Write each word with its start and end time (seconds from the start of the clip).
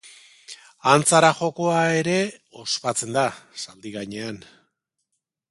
Antzara-jokoa 0.93 1.83
ere 1.99 2.15
ospatzen 2.63 3.13
da, 3.19 3.27
zaldi 3.67 3.95
gainean. 3.99 4.43